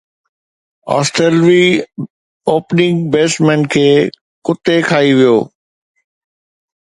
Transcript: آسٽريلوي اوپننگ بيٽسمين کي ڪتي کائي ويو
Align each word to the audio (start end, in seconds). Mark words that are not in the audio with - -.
آسٽريلوي 0.97 1.65
اوپننگ 2.51 2.97
بيٽسمين 3.15 3.61
کي 3.75 3.85
ڪتي 4.47 4.77
کائي 4.89 5.11
ويو 5.19 5.35